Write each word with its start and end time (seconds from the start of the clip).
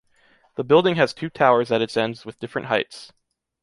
The 0.55 0.63
building 0.63 0.95
has 0.95 1.13
two 1.13 1.29
towers 1.29 1.71
at 1.71 1.79
its 1.83 1.95
ends 1.95 2.25
with 2.25 2.39
different 2.39 2.69
heights. 2.69 3.13